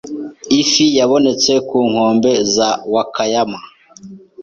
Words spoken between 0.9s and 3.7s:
yabonetse ku nkombe za Wakayama.